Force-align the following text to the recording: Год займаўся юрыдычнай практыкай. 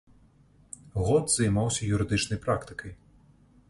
Год 1.09 1.25
займаўся 1.35 1.81
юрыдычнай 1.93 2.39
практыкай. 2.49 2.91